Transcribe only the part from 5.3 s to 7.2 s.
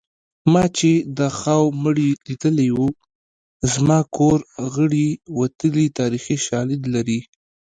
وتلي تاریخي شالید لري